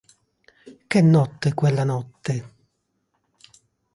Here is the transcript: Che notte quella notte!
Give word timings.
Che 0.87 0.99
notte 1.03 1.53
quella 1.53 1.83
notte! 1.83 2.53